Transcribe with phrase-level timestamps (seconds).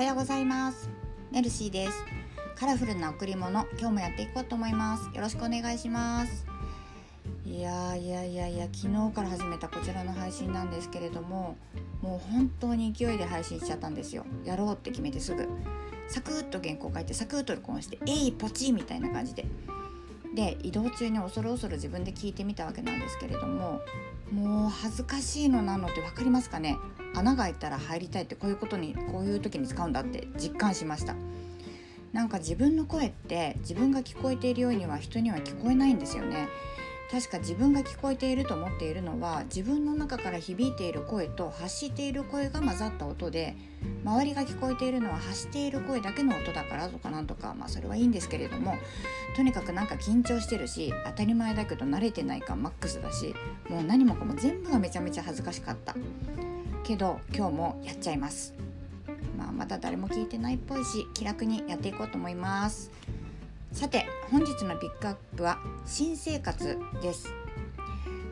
[0.00, 0.88] はようございます。
[1.30, 1.92] ネルシーです。
[2.56, 5.14] カラフルな贈り物今日もやっていこうと思います。
[5.14, 6.46] よろしくお願いします。
[7.44, 11.54] いやいやいやいや昨日から始めたこちらの配信なんですけれども
[12.00, 14.24] もう本当に勢いで配信しちゃったんですよ。
[14.42, 15.46] やろうって決めてすぐ。
[16.08, 19.44] サクッと原稿書いてサクッと録音してえいポチみたいな感じで。
[20.34, 23.80] で移動中に恐る恐る自分で聞いてみたわけなんですけれども
[24.32, 26.76] もう恥ずかしいのなのって分かりますかね？
[27.16, 31.16] 穴が開いたら入りたいってこういうことにこういう時に使うんだって実感しました。
[32.12, 36.48] なんか自分の声って自分が聞こえているようには人には聞こえないんですよね。
[37.10, 43.56] 確か自分が聞こえていると思っているのは自分の中から響いている声と発している声が混ざった音で
[44.04, 48.76] 周りが聞こえているのは発している声だけの音だからとかなんとかまあそれはいいんですけれども
[49.34, 53.34] とにかくなんか緊張してるし当たり前だけど慣れてない感マックスだし
[53.68, 55.96] もう何もかも全部がめちゃめちゃ恥ずかしかった。
[56.84, 58.54] けど今日もやっちゃいます。
[59.38, 62.90] まあまだ誰も聞いてないっぽいし気楽にやっていこうと思います。
[63.72, 67.32] さて本日のピックアップは新生活です。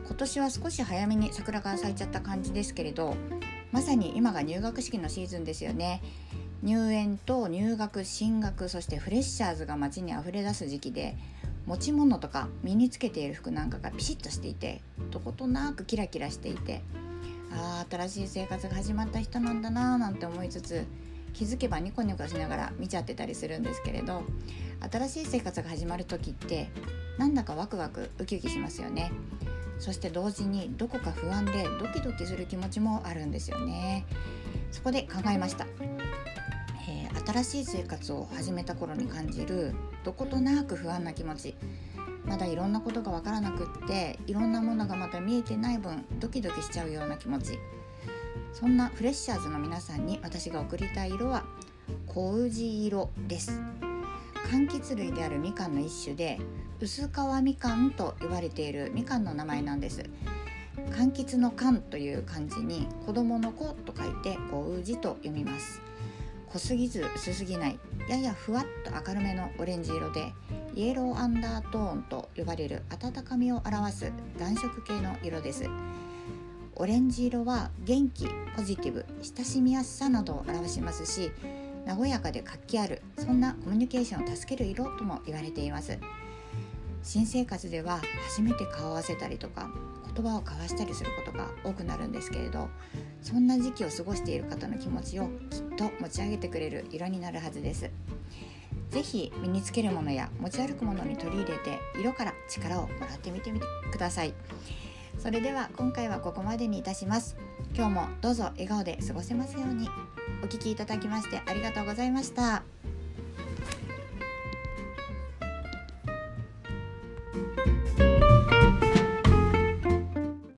[0.05, 3.15] 今年は少し早めに桜が咲いちゃった感じですけれど
[3.71, 6.01] まさに今が入学式のシーズンですよね。
[6.61, 11.15] 入園と入学進学そしてフレッシャーズが街にあふれ出す時期で
[11.65, 16.81] 持ち物とか身につけている服なんかがピシッとしていてどことなくキラキラしていて
[17.53, 20.85] ああ新しい生活が始まった人なんだなーなんて思いつつ
[21.33, 24.23] 気づけばニコニコしながら見ちゃってたりするんですけれど
[24.91, 26.69] 新しい生活が始まる時って
[27.17, 29.11] なんだかワクワクウキウキしますよね。
[29.79, 34.05] そして同時にどこか不安でドキドキする気持ちもあるんですよね。
[34.71, 35.65] そこで考えました、
[36.89, 41.55] えー、新しい生活を始めた頃に感じるどことなく不安な気持ち。
[42.25, 47.57] まだいろんなことが分からなくっていろんなものがまた見えてない分ドキドキしちゃうような気持ち。
[48.53, 51.43] そんなフレッシャーズの皆さんに私が送りたい色は
[52.07, 53.61] 小氏色です。
[54.51, 56.39] 柑橘類であるみかんの一種で
[56.79, 57.11] 薄皮
[57.43, 60.03] みかんと呼ばれているみかんの名前なんです。
[60.91, 65.81] 柑橘の柑という漢字に子供の子と書いて小氏と読みます。
[66.51, 70.33] 濃すぎず薄すぎないややふわっと明るめのオレンジ色で
[70.73, 75.65] イエローアンダートーンと呼ばれる温かみを表す暖色系の色です。
[76.81, 78.25] オレンジ色は元気
[78.55, 81.29] ポジティブ親しみやすさなどを表しますし
[81.85, 85.97] 和やかで活気あるそんなコミュニケーションを助ける色とも言われています。
[87.03, 89.69] 新生活では初めて顔を合わせたりとか
[90.15, 92.69] 言葉を交わしたりすることが多くなるんですけれど
[93.21, 97.89] そんな時期を過ごしている方の気持ちをきっと持ち上げてくれる色になるはずです。
[98.89, 104.33] 是非身につけるものや持ち歩くものに取り入れて色から力をもらってみてみてください。
[105.19, 107.35] それでは今回はここまでにいたします
[107.75, 109.87] 今日もどうぞ笑顔で過ごせますように
[110.43, 112.63] お聴きいただきましてありがとうございました。
[117.31, 117.78] thank you